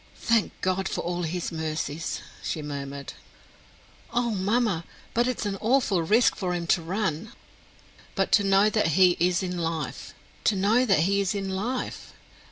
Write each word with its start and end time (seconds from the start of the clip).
"Thank 0.17 0.59
God 0.61 0.89
for 0.89 1.01
all 1.01 1.21
his 1.21 1.51
mercies," 1.51 2.21
she 2.41 2.63
murmured. 2.63 3.13
"Oh, 4.11 4.31
mamma, 4.31 4.83
but 5.13 5.27
it 5.27 5.41
is 5.41 5.45
an 5.45 5.59
awful 5.61 6.01
risk 6.01 6.35
for 6.35 6.55
him 6.55 6.65
to 6.73 6.81
run!" 6.81 7.33
"But 8.15 8.31
to 8.31 8.43
know 8.43 8.67
that 8.71 8.87
he 8.97 9.15
is 9.19 9.43
in 9.43 9.59
life 9.59 10.15
to 10.45 10.55
know 10.55 10.85
that 10.87 11.01
he 11.01 11.21
is 11.21 11.35
in 11.35 11.51
life! 11.51 12.13